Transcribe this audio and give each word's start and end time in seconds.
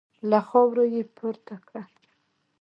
له 0.29 0.39
خاورو 0.47 0.83
يې 0.93 1.01
پورته 1.17 1.55
کړه. 1.67 1.83